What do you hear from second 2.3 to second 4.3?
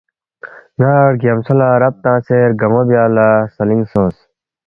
رگنو بیا لاسلینگ سونگ